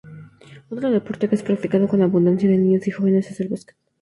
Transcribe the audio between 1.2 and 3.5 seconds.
que es practicado con abundancia de niños y jóvenes es el